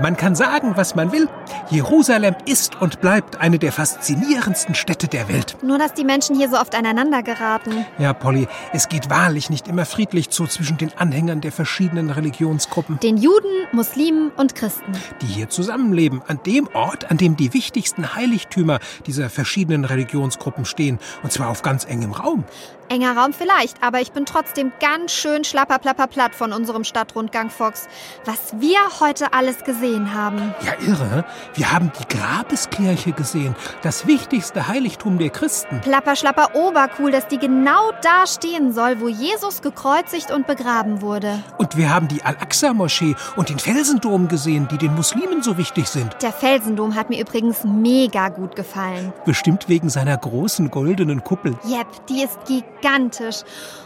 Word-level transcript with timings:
Man 0.00 0.16
kann 0.16 0.36
sagen, 0.36 0.76
was 0.76 0.94
man 0.94 1.10
will. 1.10 1.28
Jerusalem 1.70 2.36
ist 2.44 2.80
und 2.80 3.00
bleibt 3.00 3.40
eine 3.40 3.58
der 3.58 3.72
faszinierendsten 3.72 4.76
Städte 4.76 5.08
der 5.08 5.28
Welt. 5.28 5.56
Nur, 5.62 5.76
dass 5.78 5.92
die 5.92 6.04
Menschen 6.04 6.36
hier 6.36 6.48
so 6.48 6.56
oft 6.56 6.76
aneinander 6.76 7.24
geraten. 7.24 7.84
Ja, 7.98 8.12
Polly, 8.12 8.46
es 8.72 8.88
geht 8.88 9.10
wahrlich 9.10 9.50
nicht 9.50 9.66
immer 9.66 9.84
friedlich 9.84 10.30
zu 10.30 10.46
zwischen 10.46 10.78
den 10.78 10.92
Anhängern 10.96 11.40
der 11.40 11.50
verschiedenen 11.50 12.10
Religionsgruppen, 12.10 13.00
Den 13.00 13.16
Juden, 13.16 13.48
Muslimen 13.72 14.30
und 14.36 14.54
Christen. 14.54 14.92
die 15.20 15.26
hier 15.26 15.48
zusammenleben, 15.48 16.22
an 16.28 16.38
dem 16.46 16.68
Ort, 16.74 17.10
an 17.10 17.16
dem 17.16 17.36
die 17.36 17.52
wichtigsten 17.52 18.14
Heiligtümer 18.14 18.78
dieser 19.06 19.28
verschiedenen 19.28 19.84
Religionsgruppen 19.84 20.64
stehen, 20.64 21.00
und 21.24 21.32
zwar 21.32 21.48
auf 21.48 21.62
ganz 21.62 21.84
engem 21.84 22.12
Raum. 22.12 22.44
Enger 22.88 23.16
Raum 23.16 23.34
vielleicht, 23.34 23.82
aber 23.82 24.00
ich 24.00 24.12
bin 24.12 24.24
trotzdem 24.24 24.72
ganz 24.80 25.12
schön 25.12 25.44
schlapperplapperplatt 25.44 26.34
von 26.34 26.52
unserem 26.54 26.84
Stadtrundgang 26.84 27.50
Fox. 27.50 27.86
Was 28.24 28.54
wir 28.58 28.78
heute 29.00 29.34
alles 29.34 29.62
gesehen 29.64 30.14
haben. 30.14 30.54
Ja, 30.64 30.72
irre. 30.86 31.24
Wir 31.54 31.70
haben 31.70 31.92
die 32.00 32.16
Grabeskirche 32.16 33.12
gesehen, 33.12 33.54
das 33.82 34.06
wichtigste 34.06 34.68
Heiligtum 34.68 35.18
der 35.18 35.28
Christen. 35.28 35.80
Plapperschlapper 35.82 36.54
obercool, 36.54 37.10
dass 37.10 37.28
die 37.28 37.38
genau 37.38 37.90
da 38.02 38.26
stehen 38.26 38.72
soll, 38.72 39.00
wo 39.00 39.08
Jesus 39.08 39.60
gekreuzigt 39.60 40.30
und 40.30 40.46
begraben 40.46 41.02
wurde. 41.02 41.42
Und 41.58 41.76
wir 41.76 41.92
haben 41.92 42.08
die 42.08 42.22
Al-Aqsa-Moschee 42.22 43.16
und 43.36 43.50
den 43.50 43.58
Felsendom 43.58 44.28
gesehen, 44.28 44.66
die 44.70 44.78
den 44.78 44.94
Muslimen 44.94 45.42
so 45.42 45.58
wichtig 45.58 45.88
sind. 45.88 46.16
Der 46.22 46.32
Felsendom 46.32 46.94
hat 46.94 47.10
mir 47.10 47.20
übrigens 47.20 47.64
mega 47.64 48.30
gut 48.30 48.56
gefallen. 48.56 49.12
Bestimmt 49.26 49.68
wegen 49.68 49.90
seiner 49.90 50.16
großen 50.16 50.70
goldenen 50.70 51.22
Kuppel. 51.22 51.58
Jep, 51.64 51.86
die 52.08 52.22
ist 52.22 52.38
gigantisch. 52.46 52.77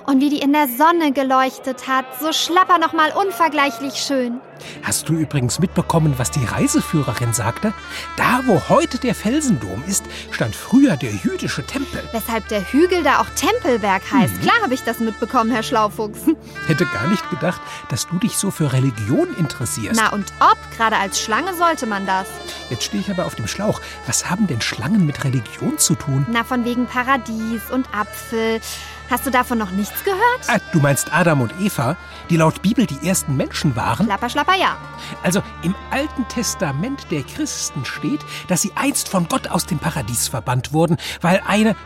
Und 0.06 0.20
wie 0.20 0.30
die 0.30 0.40
in 0.40 0.52
der 0.52 0.68
Sonne 0.68 1.12
geleuchtet 1.12 1.88
hat, 1.88 2.04
so 2.20 2.32
schlapper 2.32 2.78
nochmal 2.78 3.12
unvergleichlich 3.12 3.94
schön. 3.94 4.40
Hast 4.82 5.08
du 5.08 5.14
übrigens 5.14 5.58
mitbekommen, 5.58 6.14
was 6.16 6.30
die 6.30 6.44
Reiseführerin 6.44 7.32
sagte? 7.32 7.72
Da, 8.16 8.40
wo 8.46 8.68
heute 8.68 8.98
der 8.98 9.14
Felsendom 9.14 9.82
ist, 9.86 10.04
stand 10.30 10.54
früher 10.56 10.96
der 10.96 11.12
jüdische 11.12 11.64
Tempel. 11.64 12.02
Weshalb 12.12 12.48
der 12.48 12.62
Hügel 12.72 13.02
da 13.02 13.20
auch 13.20 13.28
Tempelberg 13.36 14.02
heißt. 14.10 14.40
Klar 14.42 14.56
habe 14.62 14.74
ich 14.74 14.82
das 14.82 14.98
mitbekommen, 14.98 15.50
Herr 15.50 15.62
Schlaufuchs. 15.62 16.20
Hätte 16.66 16.86
gar 16.86 17.06
nicht 17.08 17.28
gedacht, 17.30 17.60
dass 17.88 18.06
du 18.08 18.18
dich 18.18 18.36
so 18.36 18.50
für 18.50 18.72
Religion 18.72 19.34
interessierst. 19.38 20.00
Na 20.02 20.12
und 20.12 20.32
ob, 20.40 20.58
gerade 20.76 20.96
als 20.96 21.20
Schlange 21.20 21.54
sollte 21.54 21.86
man 21.86 22.06
das. 22.06 22.26
Jetzt 22.70 22.84
stehe 22.84 23.02
ich 23.02 23.10
aber 23.10 23.26
auf 23.26 23.34
dem 23.34 23.46
Schlauch. 23.46 23.80
Was 24.06 24.30
haben 24.30 24.46
denn 24.46 24.60
Schlangen 24.60 25.06
mit 25.06 25.24
Religion 25.24 25.78
zu 25.78 25.94
tun? 25.94 26.26
Na, 26.30 26.44
von 26.44 26.64
wegen 26.64 26.86
Paradies 26.86 27.62
und 27.70 27.86
Apfel. 27.94 28.60
Hast 29.12 29.26
du 29.26 29.30
davon 29.30 29.58
noch 29.58 29.70
nichts 29.72 30.04
gehört? 30.04 30.40
Ah, 30.48 30.56
du 30.72 30.80
meinst 30.80 31.12
Adam 31.12 31.42
und 31.42 31.52
Eva, 31.60 31.98
die 32.30 32.38
laut 32.38 32.62
Bibel 32.62 32.86
die 32.86 33.06
ersten 33.06 33.36
Menschen 33.36 33.76
waren? 33.76 34.06
Schlapper, 34.06 34.30
schlapper, 34.30 34.54
ja. 34.58 34.78
Also 35.22 35.42
im 35.62 35.74
Alten 35.90 36.26
Testament 36.28 37.06
der 37.10 37.22
Christen 37.22 37.84
steht, 37.84 38.20
dass 38.48 38.62
sie 38.62 38.72
einst 38.74 39.10
von 39.10 39.28
Gott 39.28 39.48
aus 39.48 39.66
dem 39.66 39.78
Paradies 39.78 40.28
verbannt 40.28 40.72
wurden, 40.72 40.96
weil 41.20 41.42
eine... 41.46 41.76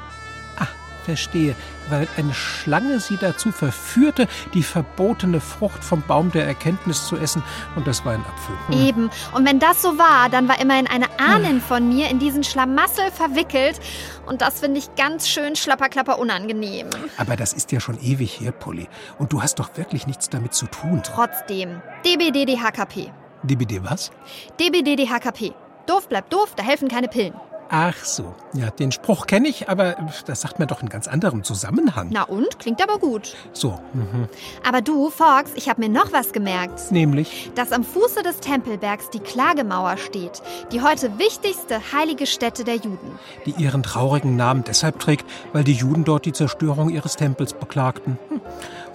Verstehe. 1.06 1.54
Weil 1.88 2.08
eine 2.16 2.34
Schlange 2.34 2.98
sie 2.98 3.16
dazu 3.16 3.52
verführte, 3.52 4.26
die 4.54 4.64
verbotene 4.64 5.40
Frucht 5.40 5.84
vom 5.84 6.02
Baum 6.02 6.32
der 6.32 6.46
Erkenntnis 6.46 7.06
zu 7.06 7.16
essen. 7.16 7.44
Und 7.76 7.86
das 7.86 8.04
war 8.04 8.14
ein 8.14 8.24
Apfel. 8.26 8.56
Hm. 8.66 8.86
Eben. 8.86 9.10
Und 9.32 9.46
wenn 9.46 9.60
das 9.60 9.82
so 9.82 9.96
war, 9.96 10.28
dann 10.28 10.48
war 10.48 10.60
immerhin 10.60 10.88
eine 10.88 11.06
Ahnen 11.20 11.60
von 11.60 11.88
mir 11.88 12.10
in 12.10 12.18
diesen 12.18 12.42
Schlamassel 12.42 13.12
verwickelt. 13.12 13.78
Und 14.26 14.42
das 14.42 14.58
finde 14.60 14.78
ich 14.80 14.92
ganz 14.96 15.28
schön 15.28 15.54
schlapperklapper 15.54 16.18
unangenehm. 16.18 16.90
Aber 17.18 17.36
das 17.36 17.52
ist 17.52 17.70
ja 17.70 17.78
schon 17.78 18.00
ewig 18.02 18.40
her, 18.40 18.50
Polly. 18.50 18.88
Und 19.18 19.32
du 19.32 19.42
hast 19.42 19.60
doch 19.60 19.70
wirklich 19.76 20.08
nichts 20.08 20.28
damit 20.28 20.54
zu 20.54 20.66
tun. 20.66 21.02
Trotzdem. 21.04 21.80
DBDDHKP. 22.04 23.12
DBD 23.44 23.80
was? 23.84 24.10
DBDDHKP. 24.58 25.52
Doof 25.86 26.08
bleibt 26.08 26.32
doof, 26.32 26.54
da 26.56 26.64
helfen 26.64 26.88
keine 26.88 27.06
Pillen. 27.06 27.34
Ach 27.68 27.96
so. 28.04 28.34
Ja, 28.52 28.70
den 28.70 28.92
Spruch 28.92 29.26
kenne 29.26 29.48
ich, 29.48 29.68
aber 29.68 29.96
das 30.26 30.40
sagt 30.40 30.58
man 30.58 30.68
doch 30.68 30.82
in 30.82 30.88
ganz 30.88 31.08
anderem 31.08 31.42
Zusammenhang. 31.44 32.08
Na 32.10 32.22
und? 32.22 32.58
Klingt 32.58 32.82
aber 32.82 32.98
gut. 32.98 33.34
So, 33.52 33.78
mhm. 33.92 34.28
Aber 34.66 34.80
du, 34.80 35.10
Fox, 35.10 35.50
ich 35.54 35.68
habe 35.68 35.80
mir 35.80 35.88
noch 35.88 36.12
was 36.12 36.32
gemerkt. 36.32 36.92
nämlich. 36.92 37.50
Dass 37.54 37.72
am 37.72 37.84
Fuße 37.84 38.22
des 38.22 38.38
Tempelbergs 38.38 39.10
die 39.10 39.20
Klagemauer 39.20 39.96
steht, 39.96 40.42
die 40.72 40.82
heute 40.82 41.18
wichtigste 41.18 41.80
heilige 41.92 42.26
Stätte 42.26 42.64
der 42.64 42.76
Juden. 42.76 43.18
die 43.46 43.52
ihren 43.52 43.82
traurigen 43.82 44.36
Namen 44.36 44.64
deshalb 44.64 45.00
trägt, 45.00 45.24
weil 45.52 45.64
die 45.64 45.72
Juden 45.72 46.04
dort 46.04 46.24
die 46.24 46.32
Zerstörung 46.32 46.90
ihres 46.90 47.16
Tempels 47.16 47.52
beklagten. 47.52 48.18
Hm. 48.28 48.40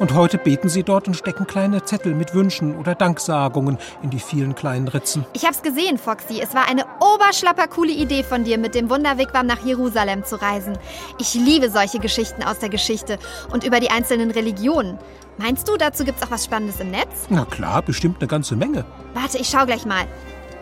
Und 0.01 0.15
heute 0.15 0.39
beten 0.39 0.67
sie 0.67 0.81
dort 0.81 1.07
und 1.07 1.13
stecken 1.13 1.45
kleine 1.45 1.83
Zettel 1.83 2.15
mit 2.15 2.33
Wünschen 2.33 2.75
oder 2.75 2.95
Danksagungen 2.95 3.77
in 4.01 4.09
die 4.09 4.17
vielen 4.17 4.55
kleinen 4.55 4.87
Ritzen. 4.87 5.27
Ich 5.33 5.45
hab's 5.45 5.61
gesehen, 5.61 5.99
Foxy. 5.99 6.41
Es 6.41 6.55
war 6.55 6.67
eine 6.67 6.85
oberschlapper 6.99 7.67
coole 7.67 7.91
Idee 7.91 8.23
von 8.23 8.43
dir, 8.43 8.57
mit 8.57 8.73
dem 8.73 8.89
Wunderwegwam 8.89 9.45
nach 9.45 9.63
Jerusalem 9.63 10.25
zu 10.25 10.41
reisen. 10.41 10.75
Ich 11.19 11.35
liebe 11.35 11.69
solche 11.69 11.99
Geschichten 11.99 12.41
aus 12.41 12.57
der 12.57 12.69
Geschichte 12.69 13.19
und 13.53 13.63
über 13.63 13.79
die 13.79 13.91
einzelnen 13.91 14.31
Religionen. 14.31 14.97
Meinst 15.37 15.67
du, 15.67 15.77
dazu 15.77 16.03
gibt's 16.03 16.23
auch 16.23 16.31
was 16.31 16.45
Spannendes 16.45 16.79
im 16.79 16.89
Netz? 16.89 17.27
Na 17.29 17.45
klar, 17.45 17.83
bestimmt 17.83 18.17
eine 18.21 18.27
ganze 18.27 18.55
Menge. 18.55 18.85
Warte, 19.13 19.37
ich 19.37 19.49
schau 19.49 19.67
gleich 19.67 19.85
mal. 19.85 20.05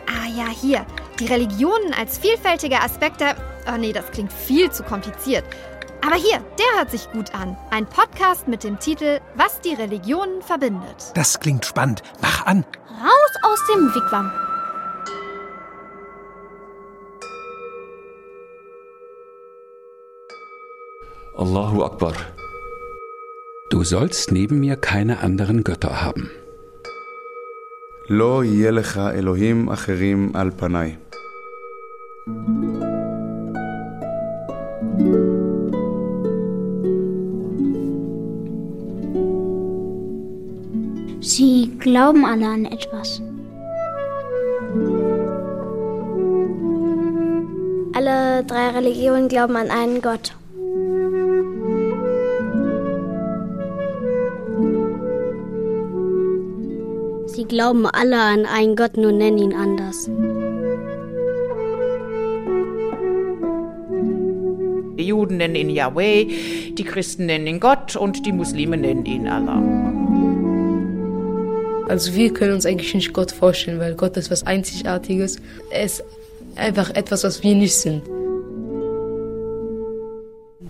Ah 0.06 0.28
ja, 0.36 0.48
hier. 0.48 0.84
Die 1.18 1.26
Religionen 1.26 1.94
als 1.98 2.18
vielfältige 2.18 2.82
Aspekte. 2.82 3.34
Oh 3.72 3.78
nee, 3.78 3.94
das 3.94 4.10
klingt 4.10 4.34
viel 4.34 4.70
zu 4.70 4.82
kompliziert. 4.82 5.44
Aber 6.05 6.15
hier, 6.15 6.39
der 6.59 6.79
hört 6.79 6.91
sich 6.91 7.11
gut 7.11 7.33
an. 7.33 7.57
Ein 7.71 7.85
Podcast 7.87 8.47
mit 8.47 8.63
dem 8.63 8.79
Titel 8.79 9.19
Was 9.35 9.59
die 9.61 9.73
Religionen 9.73 10.41
verbindet. 10.41 11.11
Das 11.15 11.39
klingt 11.39 11.65
spannend. 11.65 12.03
Mach 12.21 12.45
an. 12.45 12.63
Raus 12.89 13.33
aus 13.43 13.59
dem 13.73 13.93
Wigwam. 13.95 14.31
Allahu 21.37 21.83
Akbar. 21.83 22.13
Du 23.69 23.83
sollst 23.83 24.31
neben 24.31 24.59
mir 24.59 24.75
keine 24.77 25.19
anderen 25.19 25.63
Götter 25.63 26.01
haben. 26.01 26.29
לא 28.09 28.43
יהיה 28.43 28.71
לך 28.71 28.97
אלוהים 29.13 29.69
אחרים 29.69 30.31
על 30.35 30.51
פניי. 30.57 30.95
glauben 41.90 42.24
alle 42.24 42.46
an 42.46 42.64
etwas. 42.66 43.20
Alle 47.94 48.44
drei 48.44 48.68
Religionen 48.78 49.26
glauben 49.28 49.56
an 49.56 49.70
einen 49.70 50.00
Gott. 50.00 50.36
Sie 57.26 57.44
glauben 57.44 57.86
alle 57.86 58.20
an 58.20 58.46
einen 58.46 58.76
Gott, 58.76 58.96
nur 58.96 59.10
nennen 59.10 59.38
ihn 59.38 59.54
anders. 59.54 60.08
Die 64.96 65.06
Juden 65.06 65.38
nennen 65.38 65.56
ihn 65.56 65.70
Yahweh, 65.70 66.28
die 66.74 66.84
Christen 66.84 67.26
nennen 67.26 67.48
ihn 67.48 67.58
Gott 67.58 67.96
und 67.96 68.24
die 68.26 68.32
Muslime 68.32 68.76
nennen 68.76 69.06
ihn 69.06 69.26
Allah. 69.26 69.79
Also 71.90 72.14
wir 72.14 72.32
können 72.32 72.52
uns 72.52 72.66
eigentlich 72.66 72.94
nicht 72.94 73.12
Gott 73.12 73.32
vorstellen, 73.32 73.80
weil 73.80 73.96
Gott 73.96 74.16
ist 74.16 74.30
was 74.30 74.46
Einzigartiges. 74.46 75.38
Er 75.72 75.82
ist 75.82 76.04
einfach 76.54 76.90
etwas, 76.90 77.24
was 77.24 77.42
wir 77.42 77.56
nicht 77.56 77.74
sind. 77.74 78.04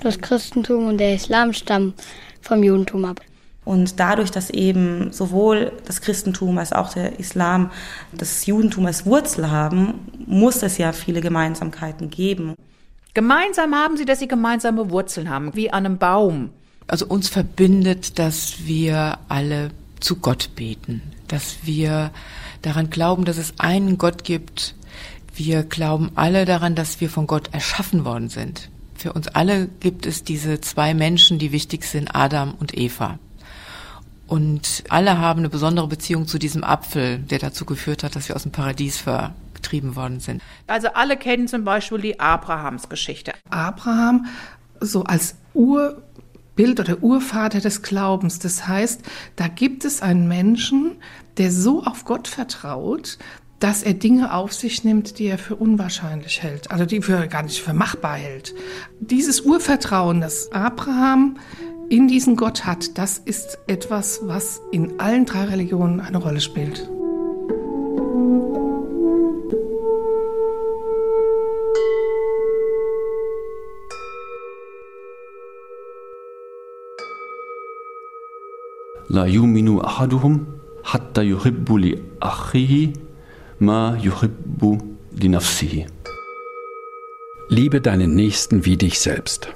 Das 0.03 0.19
Christentum 0.19 0.87
und 0.87 0.97
der 0.97 1.17
Islam 1.17 1.53
stammen 1.53 1.93
vom 2.41 2.63
Judentum 2.63 3.05
ab. 3.05 3.21
Und 3.67 4.01
dadurch, 4.01 4.31
dass 4.31 4.49
eben 4.49 5.13
sowohl 5.13 5.73
das 5.85 6.01
Christentum 6.01 6.57
als 6.57 6.73
auch 6.73 6.95
der 6.95 7.21
Islam 7.21 7.71
das 8.13 8.47
Judentum 8.47 8.87
als 8.87 9.05
Wurzel 9.05 9.51
haben, 9.51 10.01
muss 10.25 10.63
es 10.63 10.79
ja 10.79 10.93
viele 10.93 11.21
Gemeinsamkeiten 11.21 12.09
geben. 12.09 12.55
Gemeinsam 13.13 13.75
haben 13.75 13.99
sie, 13.99 14.07
dass 14.07 14.21
sie 14.21 14.29
gemeinsame 14.29 14.91
Wurzeln 14.91 15.29
haben, 15.29 15.55
wie 15.55 15.71
an 15.71 15.85
einem 15.85 15.99
Baum. 15.99 16.49
Also 16.87 17.05
uns 17.05 17.29
verbindet, 17.29 18.19
dass 18.19 18.65
wir 18.65 19.19
alle 19.29 19.71
zu 20.01 20.17
Gott 20.17 20.51
beten, 20.57 21.03
dass 21.29 21.59
wir 21.63 22.11
daran 22.63 22.91
glauben, 22.91 23.25
dass 23.25 23.39
es 23.39 23.55
einen 23.59 23.99
Gott 23.99 24.25
gibt. 24.25 24.75
Wir 25.35 25.63
glauben 25.63 26.11
alle 26.15 26.45
daran, 26.45 26.75
dass 26.75 27.01
wir 27.01 27.11
von 27.11 27.27
Gott 27.27 27.53
erschaffen 27.53 28.05
worden 28.05 28.29
sind. 28.29 28.71
Für 28.95 29.13
uns 29.13 29.29
alle 29.29 29.67
gibt 29.67 30.05
es 30.05 30.25
diese 30.25 30.61
zwei 30.61 30.93
Menschen, 30.93 31.39
die 31.39 31.53
wichtig 31.53 31.85
sind, 31.85 32.15
Adam 32.15 32.55
und 32.59 32.77
Eva. 32.77 33.19
Und 34.27 34.85
alle 34.91 35.19
haben 35.19 35.41
eine 35.41 35.49
besondere 35.49 35.89
Beziehung 35.89 36.27
zu 36.27 36.39
diesem 36.39 36.63
Apfel, 36.63 37.19
der 37.19 37.39
dazu 37.39 37.65
geführt 37.65 38.05
hat, 38.05 38.15
dass 38.15 38.29
wir 38.29 38.37
aus 38.37 38.45
dem 38.45 38.53
Paradies 38.53 38.99
vertrieben 38.99 39.97
worden 39.97 40.21
sind. 40.21 40.43
Also 40.67 40.89
alle 40.95 41.17
kennen 41.17 41.49
zum 41.49 41.65
Beispiel 41.65 41.99
die 41.99 42.21
Abrahams-Geschichte. 42.21 43.33
Abraham 43.49 44.27
so 44.81 45.05
als 45.05 45.35
Urbild 46.61 46.81
oder 46.81 47.03
Urvater 47.03 47.61
des 47.61 47.81
Glaubens. 47.81 48.39
Das 48.39 48.69
heißt, 48.69 49.01
da 49.37 49.49
gibt 49.49 49.87
es 49.87 50.03
einen 50.03 50.29
Menschen, 50.29 50.93
der 51.39 51.51
so 51.51 51.83
auf 51.83 52.05
Gott 52.05 52.29
vertraut, 52.29 53.17
dass 53.61 53.83
er 53.83 53.95
Dinge 53.95 54.35
auf 54.35 54.53
sich 54.53 54.85
nimmt, 54.85 55.19
die 55.19 55.27
er 55.27 55.39
für 55.39 55.57
unwahrscheinlich 55.57 56.43
hält, 56.43 56.71
also 56.71 56.85
die 56.85 57.01
für 57.01 57.29
gar 57.29 57.43
nicht 57.43 57.63
für 57.63 57.73
machbar 57.73 58.17
hält. 58.17 58.55
Dieses 59.01 59.41
Urvertrauen, 59.41 60.21
das 60.21 60.53
Abraham 60.53 61.39
in 61.89 62.09
diesen 62.09 62.37
Gott 62.37 62.67
hat, 62.67 62.99
das 62.99 63.19
ist 63.19 63.59
etwas, 63.67 64.21
was 64.23 64.61
in 64.71 65.01
allen 65.01 65.25
drei 65.25 65.45
Religionen 65.45 66.01
eine 66.01 66.19
Rolle 66.19 66.41
spielt. 66.41 66.89
la 79.21 79.27
yuminu 79.29 79.73
ahaduhum 79.89 80.35
hatta 80.91 81.23
yuhibbu 81.33 81.75
li 81.85 81.93
achihi 82.31 82.83
ma 83.69 83.81
yuhibbu 84.09 84.71
li 85.21 85.29
nafsihi. 85.29 85.83
Liebe 87.57 87.79
deinen 87.81 88.15
Nächsten 88.15 88.65
wie 88.65 88.77
dich 88.77 88.99
selbst. 88.99 89.49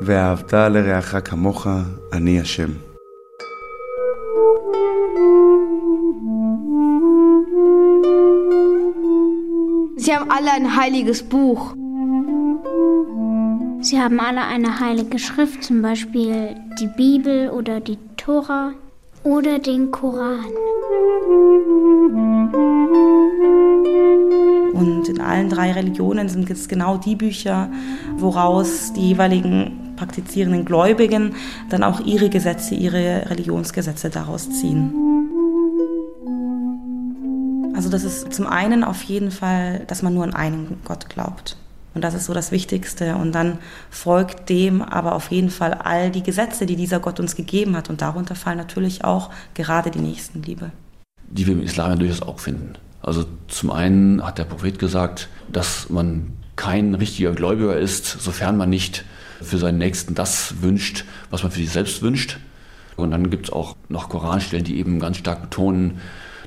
ואהבת 0.00 0.54
לרעך 0.54 1.16
כמוך, 1.24 1.66
אני 2.12 2.40
השם. 2.40 2.70
Sie 9.96 10.12
haben 10.14 10.30
alle 10.30 10.52
ein 10.52 10.76
heiliges 10.76 11.22
Buch. 11.22 11.74
Sie 13.84 14.00
haben 14.00 14.18
alle 14.18 14.40
eine 14.40 14.80
heilige 14.80 15.18
Schrift, 15.18 15.62
zum 15.62 15.82
Beispiel 15.82 16.56
die 16.80 16.86
Bibel 16.86 17.50
oder 17.50 17.80
die 17.80 17.98
Tora 18.16 18.72
oder 19.24 19.58
den 19.58 19.90
Koran. 19.90 20.46
Und 24.72 25.06
in 25.06 25.20
allen 25.20 25.50
drei 25.50 25.72
Religionen 25.72 26.30
sind 26.30 26.48
es 26.50 26.66
genau 26.66 26.96
die 26.96 27.14
Bücher, 27.14 27.70
woraus 28.16 28.94
die 28.94 29.08
jeweiligen 29.08 29.92
praktizierenden 29.96 30.64
Gläubigen 30.64 31.34
dann 31.68 31.82
auch 31.82 32.00
ihre 32.00 32.30
Gesetze, 32.30 32.74
ihre 32.74 33.28
Religionsgesetze 33.28 34.08
daraus 34.08 34.48
ziehen. 34.48 34.94
Also 37.76 37.90
das 37.90 38.02
ist 38.02 38.32
zum 38.32 38.46
einen 38.46 38.82
auf 38.82 39.02
jeden 39.02 39.30
Fall, 39.30 39.84
dass 39.88 40.00
man 40.00 40.14
nur 40.14 40.24
an 40.24 40.32
einen 40.32 40.80
Gott 40.86 41.10
glaubt. 41.10 41.58
Und 41.94 42.02
das 42.02 42.14
ist 42.14 42.26
so 42.26 42.34
das 42.34 42.50
Wichtigste. 42.50 43.16
Und 43.16 43.32
dann 43.32 43.58
folgt 43.90 44.48
dem 44.48 44.82
aber 44.82 45.14
auf 45.14 45.30
jeden 45.30 45.50
Fall 45.50 45.74
all 45.74 46.10
die 46.10 46.22
Gesetze, 46.22 46.66
die 46.66 46.76
dieser 46.76 47.00
Gott 47.00 47.20
uns 47.20 47.36
gegeben 47.36 47.76
hat. 47.76 47.88
Und 47.88 48.02
darunter 48.02 48.34
fallen 48.34 48.58
natürlich 48.58 49.04
auch 49.04 49.30
gerade 49.54 49.90
die 49.90 50.00
Nächstenliebe. 50.00 50.72
Die 51.28 51.46
wir 51.46 51.54
im 51.54 51.62
Islam 51.62 51.90
ja 51.90 51.96
durchaus 51.96 52.22
auch 52.22 52.40
finden. 52.40 52.74
Also 53.00 53.24
zum 53.48 53.70
einen 53.70 54.24
hat 54.24 54.38
der 54.38 54.44
Prophet 54.44 54.78
gesagt, 54.78 55.28
dass 55.52 55.90
man 55.90 56.32
kein 56.56 56.94
richtiger 56.94 57.32
Gläubiger 57.32 57.76
ist, 57.76 58.06
sofern 58.06 58.56
man 58.56 58.70
nicht 58.70 59.04
für 59.40 59.58
seinen 59.58 59.78
Nächsten 59.78 60.14
das 60.14 60.62
wünscht, 60.62 61.04
was 61.30 61.42
man 61.42 61.52
für 61.52 61.58
sich 61.58 61.70
selbst 61.70 62.02
wünscht. 62.02 62.38
Und 62.96 63.10
dann 63.10 63.30
gibt 63.30 63.46
es 63.46 63.52
auch 63.52 63.76
noch 63.88 64.08
Koranstellen, 64.08 64.64
die 64.64 64.78
eben 64.78 65.00
ganz 65.00 65.18
stark 65.18 65.42
betonen, 65.42 66.00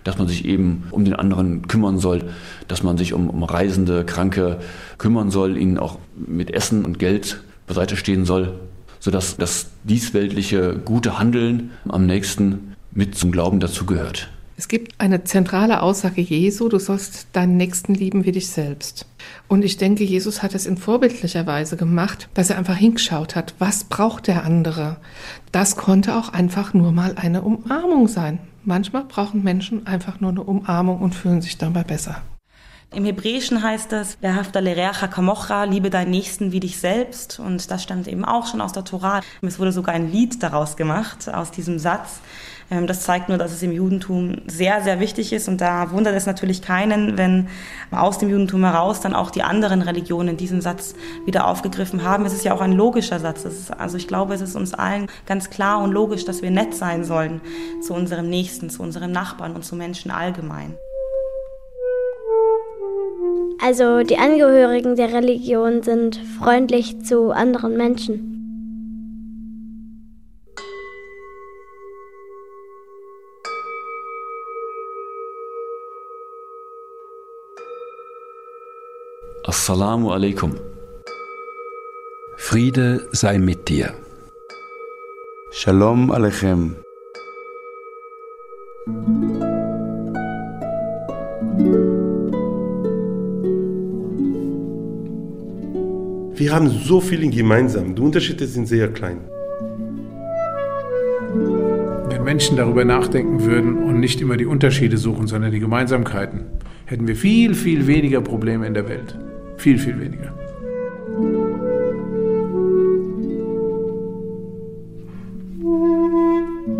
dass 0.07 0.17
man 0.17 0.29
sich 0.29 0.45
eben 0.45 0.87
um 0.91 1.03
den 1.03 1.15
anderen 1.15 1.67
kümmern 1.67 1.99
soll, 1.99 2.23
dass 2.69 2.81
man 2.81 2.97
sich 2.97 3.11
um, 3.11 3.29
um 3.29 3.43
Reisende, 3.43 4.05
Kranke 4.05 4.59
kümmern 4.97 5.31
soll, 5.31 5.57
ihnen 5.57 5.77
auch 5.77 5.99
mit 6.15 6.49
Essen 6.49 6.85
und 6.85 6.97
Geld 6.97 7.41
beiseite 7.67 7.97
stehen 7.97 8.23
soll, 8.23 8.57
sodass 9.01 9.35
das 9.35 9.67
diesweltliche 9.83 10.79
gute 10.85 11.19
Handeln 11.19 11.71
am 11.89 12.05
nächsten 12.05 12.75
mit 12.93 13.15
zum 13.15 13.33
Glauben 13.33 13.59
dazugehört. 13.59 14.29
Es 14.55 14.69
gibt 14.69 14.93
eine 14.97 15.25
zentrale 15.25 15.81
Aussage 15.83 16.21
Jesu, 16.21 16.69
du 16.69 16.79
sollst 16.79 17.27
deinen 17.33 17.57
Nächsten 17.57 17.93
lieben 17.93 18.23
wie 18.23 18.31
dich 18.31 18.47
selbst. 18.47 19.05
Und 19.49 19.65
ich 19.65 19.75
denke, 19.75 20.05
Jesus 20.05 20.41
hat 20.41 20.55
es 20.55 20.65
in 20.65 20.77
vorbildlicher 20.77 21.45
Weise 21.45 21.75
gemacht, 21.75 22.29
dass 22.33 22.49
er 22.49 22.57
einfach 22.57 22.77
hingeschaut 22.77 23.35
hat, 23.35 23.55
was 23.59 23.83
braucht 23.83 24.27
der 24.27 24.45
andere. 24.45 24.95
Das 25.51 25.75
konnte 25.75 26.15
auch 26.15 26.29
einfach 26.29 26.73
nur 26.73 26.93
mal 26.93 27.15
eine 27.17 27.41
Umarmung 27.41 28.07
sein. 28.07 28.39
Manchmal 28.67 29.05
brauchen 29.05 29.43
Menschen 29.45 29.87
einfach 29.87 30.19
nur 30.19 30.31
eine 30.31 30.43
Umarmung 30.43 30.99
und 30.99 31.15
fühlen 31.15 31.41
sich 31.41 31.57
dabei 31.57 31.85
besser. 31.85 32.21
Im 32.93 33.03
Hebräischen 33.03 33.61
heißt 33.61 33.91
das, 33.91 34.17
liebe 34.21 35.89
deinen 35.89 36.11
Nächsten 36.11 36.51
wie 36.51 36.59
dich 36.59 36.79
selbst. 36.79 37.39
Und 37.39 37.69
das 37.69 37.83
stammt 37.83 38.07
eben 38.07 38.23
auch 38.23 38.47
schon 38.47 38.61
aus 38.61 38.71
der 38.71 38.85
Torah. 38.85 39.21
Es 39.41 39.59
wurde 39.59 39.71
sogar 39.71 39.93
ein 39.93 40.11
Lied 40.11 40.41
daraus 40.41 40.77
gemacht, 40.77 41.29
aus 41.31 41.51
diesem 41.51 41.79
Satz. 41.79 42.21
Ähm, 42.71 42.87
das 42.87 43.01
zeigt 43.01 43.29
nur, 43.29 43.37
dass 43.37 43.51
es 43.51 43.61
im 43.61 43.71
Judentum 43.71 44.41
sehr, 44.47 44.81
sehr 44.81 44.99
wichtig 44.99 45.33
ist. 45.33 45.47
Und 45.49 45.59
da 45.59 45.91
wundert 45.91 46.15
es 46.15 46.25
natürlich 46.25 46.61
keinen, 46.61 47.17
wenn 47.17 47.49
aus 47.91 48.19
dem 48.19 48.29
Judentum 48.29 48.63
heraus 48.63 49.01
dann 49.01 49.13
auch 49.13 49.31
die 49.31 49.43
anderen 49.43 49.81
Religionen 49.81 50.37
diesen 50.37 50.61
Satz 50.61 50.95
wieder 51.25 51.47
aufgegriffen 51.47 52.03
haben. 52.03 52.25
Es 52.25 52.33
ist 52.33 52.45
ja 52.45 52.53
auch 52.53 52.61
ein 52.61 52.71
logischer 52.71 53.19
Satz. 53.19 53.43
Ist, 53.43 53.71
also 53.71 53.97
ich 53.97 54.07
glaube, 54.07 54.33
es 54.33 54.41
ist 54.41 54.55
uns 54.55 54.73
allen 54.73 55.07
ganz 55.25 55.49
klar 55.49 55.81
und 55.81 55.91
logisch, 55.91 56.23
dass 56.23 56.41
wir 56.41 56.51
nett 56.51 56.73
sein 56.73 57.03
sollen 57.03 57.41
zu 57.81 57.93
unserem 57.93 58.29
Nächsten, 58.29 58.69
zu 58.69 58.81
unseren 58.81 59.11
Nachbarn 59.11 59.55
und 59.55 59.63
zu 59.63 59.75
Menschen 59.75 60.09
allgemein. 60.09 60.77
Also 63.67 64.01
die 64.01 64.17
Angehörigen 64.17 64.95
der 64.95 65.11
Religion 65.11 65.83
sind 65.83 66.21
freundlich 66.39 67.01
zu 67.03 67.31
anderen 67.31 67.75
Menschen. 67.75 68.15
Assalamu 79.43 80.11
alaikum. 80.11 80.55
Friede 82.37 83.05
sei 83.11 83.37
mit 83.37 83.67
dir. 83.67 83.93
Shalom 85.51 86.09
Aleichem. 86.11 86.77
Wir 96.47 96.55
haben 96.55 96.69
so 96.69 97.01
viel 97.01 97.29
gemeinsam. 97.29 97.93
Die 97.93 98.01
Unterschiede 98.01 98.47
sind 98.47 98.69
sehr 98.69 98.87
klein. 98.87 99.17
Wenn 102.07 102.23
Menschen 102.23 102.55
darüber 102.55 102.85
nachdenken 102.85 103.43
würden 103.43 103.83
und 103.83 103.99
nicht 103.99 104.21
immer 104.21 104.37
die 104.37 104.45
Unterschiede 104.45 104.97
suchen, 104.97 105.27
sondern 105.27 105.51
die 105.51 105.59
Gemeinsamkeiten, 105.59 106.45
hätten 106.85 107.05
wir 107.05 107.17
viel, 107.17 107.53
viel 107.53 107.85
weniger 107.85 108.21
Probleme 108.21 108.65
in 108.65 108.73
der 108.73 108.87
Welt. 108.87 109.17
Viel, 109.57 109.77
viel 109.77 109.99
weniger. 109.99 110.33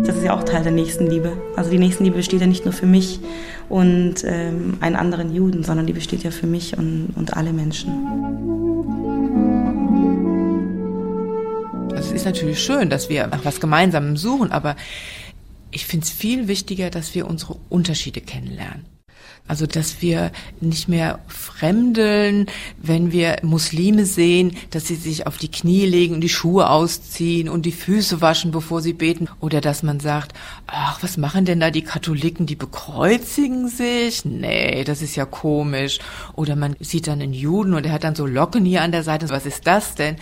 Das 0.06 0.16
ist 0.16 0.24
ja 0.24 0.34
auch 0.34 0.44
Teil 0.44 0.62
der 0.62 0.72
Nächstenliebe. 0.72 1.32
Also 1.56 1.70
die 1.70 1.78
Nächstenliebe 1.78 2.16
besteht 2.16 2.40
ja 2.40 2.46
nicht 2.46 2.64
nur 2.64 2.72
für 2.72 2.86
mich 2.86 3.20
und 3.68 4.24
ähm, 4.24 4.78
einen 4.80 4.96
anderen 4.96 5.34
Juden, 5.34 5.62
sondern 5.62 5.84
die 5.84 5.92
besteht 5.92 6.22
ja 6.22 6.30
für 6.30 6.46
mich 6.46 6.78
und, 6.78 7.10
und 7.16 7.36
alle 7.36 7.52
Menschen. 7.52 9.57
Es 12.08 12.14
ist 12.14 12.24
natürlich 12.24 12.64
schön, 12.64 12.88
dass 12.88 13.10
wir 13.10 13.26
nach 13.26 13.44
was 13.44 13.60
Gemeinsamem 13.60 14.16
suchen, 14.16 14.50
aber 14.50 14.76
ich 15.70 15.84
finde 15.84 16.04
es 16.04 16.10
viel 16.10 16.48
wichtiger, 16.48 16.88
dass 16.88 17.14
wir 17.14 17.26
unsere 17.26 17.56
Unterschiede 17.68 18.22
kennenlernen. 18.22 18.86
Also, 19.46 19.66
dass 19.66 20.00
wir 20.00 20.32
nicht 20.58 20.88
mehr 20.88 21.18
fremdeln, 21.28 22.46
wenn 22.78 23.12
wir 23.12 23.36
Muslime 23.42 24.06
sehen, 24.06 24.56
dass 24.70 24.86
sie 24.86 24.94
sich 24.94 25.26
auf 25.26 25.36
die 25.36 25.50
Knie 25.50 25.84
legen 25.84 26.14
und 26.14 26.22
die 26.22 26.30
Schuhe 26.30 26.70
ausziehen 26.70 27.50
und 27.50 27.66
die 27.66 27.72
Füße 27.72 28.22
waschen, 28.22 28.52
bevor 28.52 28.80
sie 28.80 28.94
beten. 28.94 29.28
Oder 29.40 29.60
dass 29.60 29.82
man 29.82 30.00
sagt, 30.00 30.32
ach, 30.66 31.02
was 31.02 31.18
machen 31.18 31.44
denn 31.44 31.60
da 31.60 31.70
die 31.70 31.82
Katholiken, 31.82 32.46
die 32.46 32.56
bekreuzigen 32.56 33.68
sich? 33.68 34.24
Nee, 34.24 34.82
das 34.84 35.02
ist 35.02 35.14
ja 35.14 35.26
komisch. 35.26 35.98
Oder 36.36 36.56
man 36.56 36.74
sieht 36.80 37.06
dann 37.06 37.20
einen 37.20 37.34
Juden 37.34 37.74
und 37.74 37.84
der 37.84 37.92
hat 37.92 38.04
dann 38.04 38.14
so 38.14 38.24
Locken 38.24 38.64
hier 38.64 38.80
an 38.80 38.92
der 38.92 39.02
Seite. 39.02 39.28
Was 39.28 39.44
ist 39.44 39.66
das 39.66 39.94
denn? 39.94 40.16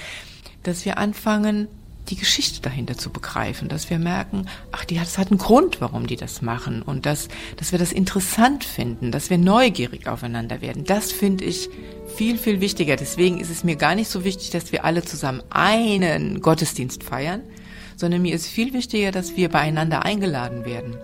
Dass 0.66 0.85
wir 0.85 0.99
anfangen, 0.99 1.68
die 2.08 2.16
Geschichte 2.16 2.61
dahinter 2.61 2.96
zu 2.96 3.11
begreifen, 3.11 3.68
dass 3.68 3.88
wir 3.88 3.99
merken, 3.99 4.46
ach, 4.73 4.85
die 4.85 4.99
hat, 4.99 5.06
es 5.06 5.16
hat 5.16 5.30
einen 5.30 5.38
Grund, 5.38 5.80
warum 5.80 6.06
die 6.06 6.16
das 6.16 6.42
machen 6.42 6.82
und 6.82 7.06
dass, 7.06 7.28
dass 7.56 7.70
wir 7.73 7.78
das 7.78 7.92
interessant 7.92 8.64
finden, 8.64 9.12
dass 9.12 9.30
wir 9.30 9.38
neugierig 9.38 10.08
aufeinander 10.08 10.61
werden. 10.61 10.85
Das 10.85 11.12
finde 11.12 11.44
ich 11.44 11.68
viel, 12.16 12.37
viel 12.38 12.61
wichtiger. 12.61 12.96
Deswegen 12.96 13.38
ist 13.38 13.50
es 13.50 13.62
mir 13.62 13.76
gar 13.76 13.94
nicht 13.94 14.08
so 14.08 14.25
wichtig, 14.25 14.50
dass 14.50 14.73
wir 14.73 14.85
alle 14.85 15.04
zusammen 15.04 15.42
einen 15.50 16.40
Gottesdienst 16.40 17.04
feiern, 17.04 17.42
sondern 17.96 18.23
mir 18.23 18.35
ist 18.35 18.46
viel 18.46 18.73
wichtiger, 18.73 19.12
dass 19.12 19.37
wir 19.37 19.49
beieinander 19.49 20.04
eingeladen 20.04 20.64
werden. 20.64 20.96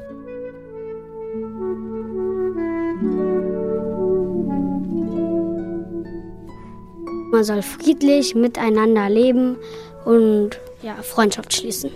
Man 7.32 7.44
soll 7.44 7.62
friedlich 7.62 8.34
miteinander 8.34 9.08
leben 9.08 9.56
und 10.04 10.50
ja, 10.82 10.96
Freundschaft 11.02 11.54
schließen. 11.54 11.90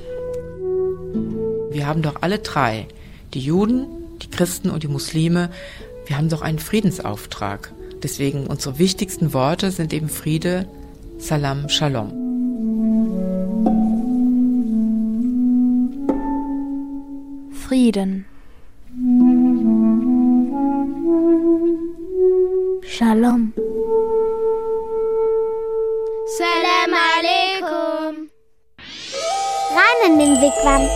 Wir 1.71 1.87
haben 1.87 2.00
doch 2.00 2.23
alle 2.23 2.38
drei, 2.38 2.88
die 3.35 3.40
Juden, 3.40 3.87
die 4.23 4.31
Christen 4.31 4.71
und 4.71 4.83
die 4.83 4.88
Muslime, 4.88 5.50
wir 6.07 6.16
haben 6.16 6.31
doch 6.31 6.40
einen 6.40 6.59
Friedensauftrag. 6.59 7.71
Deswegen 8.02 8.47
unsere 8.47 8.78
wichtigsten 8.78 9.35
Worte 9.35 9.71
sind 9.71 9.93
eben 9.93 10.09
Friede, 10.09 10.66
Salam, 11.19 11.69
Shalom. 11.69 12.12
Frieden. 17.52 18.25
Shalom. 22.83 23.52
In 30.06 30.18
den 30.20 30.40
Wigwam. 30.40 30.88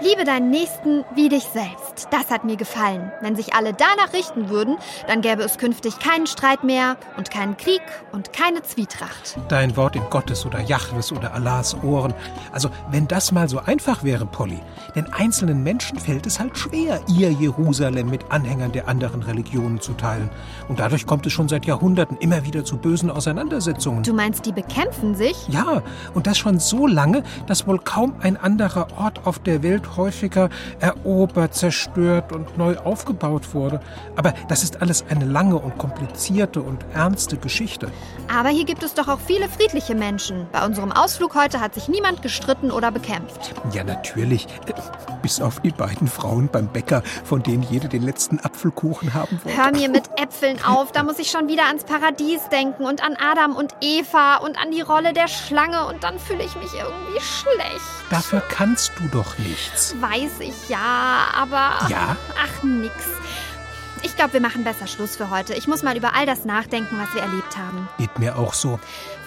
Liebe 0.00 0.24
deinen 0.24 0.50
Nächsten 0.50 1.04
wie 1.16 1.28
dich 1.28 1.42
selbst. 1.42 1.89
Das 2.10 2.30
hat 2.30 2.44
mir 2.44 2.56
gefallen. 2.56 3.12
Wenn 3.20 3.36
sich 3.36 3.54
alle 3.54 3.72
danach 3.72 4.12
richten 4.12 4.48
würden, 4.48 4.78
dann 5.06 5.20
gäbe 5.20 5.42
es 5.42 5.58
künftig 5.58 5.98
keinen 5.98 6.26
Streit 6.26 6.64
mehr 6.64 6.96
und 7.16 7.30
keinen 7.30 7.56
Krieg 7.56 7.82
und 8.12 8.32
keine 8.32 8.62
Zwietracht. 8.62 9.38
Dein 9.48 9.76
Wort 9.76 9.96
in 9.96 10.02
Gottes 10.08 10.46
oder 10.46 10.60
Jahwes 10.60 11.12
oder 11.12 11.34
Allahs 11.34 11.76
Ohren. 11.82 12.14
Also, 12.52 12.70
wenn 12.90 13.06
das 13.06 13.32
mal 13.32 13.48
so 13.48 13.58
einfach 13.58 14.02
wäre, 14.02 14.24
Polly. 14.24 14.60
Denn 14.94 15.12
einzelnen 15.12 15.62
Menschen 15.62 15.98
fällt 15.98 16.26
es 16.26 16.40
halt 16.40 16.56
schwer, 16.56 17.00
ihr 17.08 17.30
Jerusalem 17.32 18.08
mit 18.08 18.30
Anhängern 18.30 18.72
der 18.72 18.88
anderen 18.88 19.22
Religionen 19.22 19.80
zu 19.80 19.92
teilen. 19.92 20.30
Und 20.68 20.80
dadurch 20.80 21.06
kommt 21.06 21.26
es 21.26 21.32
schon 21.32 21.48
seit 21.48 21.66
Jahrhunderten 21.66 22.16
immer 22.18 22.44
wieder 22.44 22.64
zu 22.64 22.78
bösen 22.78 23.10
Auseinandersetzungen. 23.10 24.02
Du 24.02 24.14
meinst, 24.14 24.46
die 24.46 24.52
bekämpfen 24.52 25.14
sich? 25.14 25.36
Ja, 25.48 25.82
und 26.14 26.26
das 26.26 26.38
schon 26.38 26.58
so 26.60 26.86
lange, 26.86 27.22
dass 27.46 27.66
wohl 27.66 27.78
kaum 27.78 28.14
ein 28.20 28.36
anderer 28.36 28.86
Ort 28.96 29.26
auf 29.26 29.38
der 29.38 29.62
Welt 29.62 29.96
häufiger 29.96 30.48
erobert, 30.80 31.54
zerstört 31.54 31.89
und 31.96 32.56
neu 32.56 32.76
aufgebaut 32.78 33.54
wurde. 33.54 33.80
Aber 34.16 34.32
das 34.48 34.62
ist 34.62 34.80
alles 34.80 35.04
eine 35.08 35.24
lange 35.24 35.56
und 35.56 35.78
komplizierte 35.78 36.60
und 36.60 36.84
ernste 36.94 37.36
Geschichte. 37.36 37.90
Aber 38.34 38.48
hier 38.48 38.64
gibt 38.64 38.82
es 38.82 38.94
doch 38.94 39.08
auch 39.08 39.18
viele 39.18 39.48
friedliche 39.48 39.94
Menschen. 39.94 40.46
Bei 40.52 40.64
unserem 40.64 40.92
Ausflug 40.92 41.34
heute 41.34 41.60
hat 41.60 41.74
sich 41.74 41.88
niemand 41.88 42.22
gestritten 42.22 42.70
oder 42.70 42.90
bekämpft. 42.90 43.54
Ja, 43.72 43.84
natürlich. 43.84 44.46
Bis 45.22 45.40
auf 45.40 45.60
die 45.60 45.70
beiden 45.70 46.08
Frauen 46.08 46.48
beim 46.48 46.68
Bäcker, 46.68 47.02
von 47.24 47.42
denen 47.42 47.62
jede 47.64 47.88
den 47.88 48.02
letzten 48.02 48.40
Apfelkuchen 48.40 49.12
haben 49.14 49.38
wollte. 49.44 49.58
Hör 49.58 49.72
mir 49.72 49.88
mit 49.88 50.08
Äpfeln 50.16 50.58
auf, 50.64 50.92
da 50.92 51.02
muss 51.02 51.18
ich 51.18 51.30
schon 51.30 51.48
wieder 51.48 51.66
ans 51.66 51.84
Paradies 51.84 52.48
denken 52.50 52.84
und 52.84 53.04
an 53.04 53.16
Adam 53.20 53.54
und 53.56 53.74
Eva 53.80 54.36
und 54.36 54.58
an 54.58 54.70
die 54.70 54.80
Rolle 54.80 55.12
der 55.12 55.28
Schlange 55.28 55.86
und 55.86 56.02
dann 56.04 56.18
fühle 56.18 56.42
ich 56.44 56.54
mich 56.56 56.72
irgendwie 56.74 57.20
schlecht. 57.20 57.80
Dafür 58.10 58.42
kannst 58.48 58.92
du 58.98 59.08
doch 59.08 59.38
nichts. 59.38 59.94
Weiß 60.00 60.40
ich 60.40 60.68
ja, 60.68 61.26
aber. 61.34 61.69
Ja? 61.88 62.16
Ach, 62.36 62.62
nix. 62.62 62.94
Ich 64.02 64.16
glaube, 64.16 64.32
wir 64.34 64.40
machen 64.40 64.64
besser 64.64 64.86
Schluss 64.86 65.16
für 65.16 65.30
heute. 65.30 65.54
Ich 65.54 65.68
muss 65.68 65.82
mal 65.82 65.96
über 65.96 66.14
all 66.14 66.24
das 66.24 66.44
nachdenken, 66.44 66.98
was 66.98 67.14
wir 67.14 67.22
erlebt 67.22 67.56
haben. 67.58 67.88
Geht 67.98 68.18
mir 68.18 68.36
auch 68.38 68.54
so. 68.54 68.80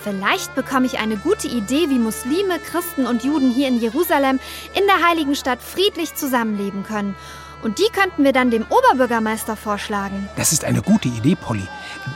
Vielleicht 0.03 0.55
bekomme 0.55 0.85
ich 0.87 0.99
eine 0.99 1.17
gute 1.17 1.47
Idee, 1.47 1.89
wie 1.89 1.99
Muslime, 1.99 2.59
Christen 2.59 3.05
und 3.05 3.23
Juden 3.23 3.51
hier 3.51 3.67
in 3.67 3.79
Jerusalem 3.79 4.39
in 4.73 4.83
der 4.87 5.07
heiligen 5.07 5.35
Stadt 5.35 5.61
friedlich 5.61 6.15
zusammenleben 6.15 6.83
können. 6.83 7.15
Und 7.61 7.77
die 7.79 7.89
könnten 7.93 8.23
wir 8.25 8.33
dann 8.33 8.51
dem 8.51 8.65
Oberbürgermeister 8.69 9.55
vorschlagen. 9.55 10.27
Das 10.35 10.51
ist 10.51 10.65
eine 10.65 10.81
gute 10.81 11.07
Idee, 11.07 11.35
Polly. 11.35 11.65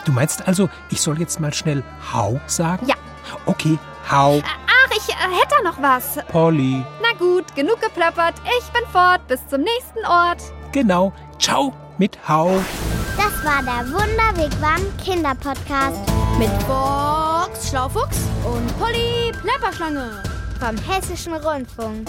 Du 0.03 0.11
meinst 0.11 0.45
also, 0.47 0.69
ich 0.89 0.99
soll 0.99 1.19
jetzt 1.19 1.39
mal 1.39 1.53
schnell 1.53 1.83
Hau 2.11 2.41
sagen? 2.47 2.85
Ja. 2.87 2.95
Okay, 3.45 3.77
Hau. 4.09 4.41
Ach, 4.45 4.66
ich 4.97 5.09
äh, 5.09 5.15
hätte 5.15 5.63
noch 5.63 5.81
was. 5.81 6.17
Polly. 6.29 6.83
Na 7.01 7.17
gut, 7.17 7.55
genug 7.55 7.81
geplappert. 7.81 8.35
Ich 8.59 8.65
bin 8.71 8.83
fort. 8.91 9.25
Bis 9.27 9.45
zum 9.47 9.61
nächsten 9.61 10.05
Ort. 10.05 10.41
Genau. 10.71 11.13
Ciao 11.39 11.73
mit 11.97 12.17
Hau. 12.27 12.59
Das 13.15 13.43
war 13.43 13.63
der 13.63 13.91
Wunderwegwam 13.91 14.81
Kinderpodcast 15.03 15.99
mit 16.37 16.49
Box 16.67 17.69
Schlaufuchs 17.69 18.19
und 18.45 18.79
Polly 18.79 19.31
Plapperschlange 19.41 20.23
vom 20.59 20.77
Hessischen 20.77 21.33
Rundfunk. 21.33 22.07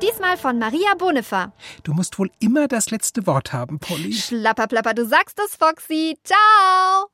Diesmal 0.00 0.36
von 0.36 0.58
Maria 0.58 0.94
Bonefer. 0.96 1.52
Du 1.82 1.92
musst 1.92 2.18
wohl 2.18 2.30
immer 2.38 2.68
das 2.68 2.90
letzte 2.90 3.26
Wort 3.26 3.52
haben, 3.52 3.80
Polly. 3.80 4.12
Schlapperplapper, 4.12 4.94
du 4.94 5.04
sagst 5.04 5.40
es, 5.44 5.56
Foxy. 5.56 6.16
Ciao. 6.22 7.10